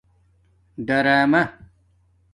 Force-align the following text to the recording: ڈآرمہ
ڈآرمہ 0.87 1.41